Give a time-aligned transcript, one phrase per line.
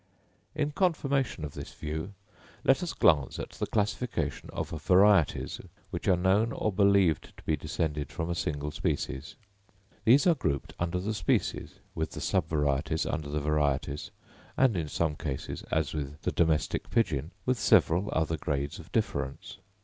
[0.55, 2.15] In confirmation of this view,
[2.63, 7.55] let us glance at the classification of varieties, which are known or believed to be
[7.55, 9.35] descended from a single species.
[10.03, 14.09] These are grouped under the species, with the subvarieties under the varieties;
[14.57, 19.59] and in some cases, as with the domestic pigeon, with several other grades of difference.